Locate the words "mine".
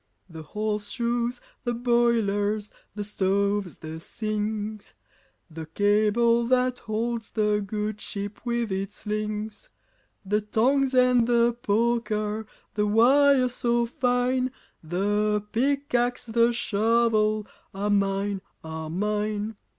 17.91-18.41, 18.89-19.55